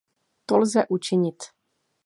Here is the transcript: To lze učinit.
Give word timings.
To 0.45 0.55
lze 0.61 0.85
učinit. 0.89 1.39